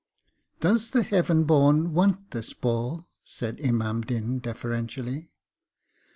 [0.61, 5.29] 'Does the Heaven born want this ball?' said Imam Din deferentially.